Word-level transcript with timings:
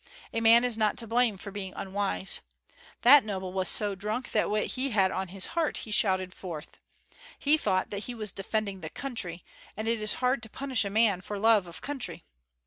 A 0.33 0.41
man 0.41 0.63
is 0.63 0.79
not 0.79 0.97
to 0.97 1.05
blame 1.05 1.37
for 1.37 1.51
being 1.51 1.73
unwise. 1.75 2.39
That 3.03 3.23
noble 3.23 3.53
was 3.53 3.69
so 3.69 3.93
drunk 3.93 4.31
that 4.31 4.49
what 4.49 4.65
he 4.65 4.89
had 4.89 5.11
on 5.11 5.27
his 5.27 5.45
heart 5.53 5.77
he 5.85 5.91
shouted 5.91 6.33
forth. 6.33 6.79
He 7.37 7.55
thought 7.55 7.91
that 7.91 8.05
he 8.09 8.15
was 8.15 8.31
defending 8.31 8.81
the 8.81 8.89
country, 8.89 9.45
and 9.77 9.87
it 9.87 10.01
is 10.01 10.15
hard 10.15 10.41
to 10.41 10.49
punish 10.49 10.83
a 10.85 10.89
man 10.89 11.21
for 11.21 11.37
love 11.37 11.67
of 11.67 11.81
country. 11.83 12.23